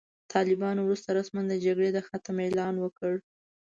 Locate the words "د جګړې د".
1.49-1.99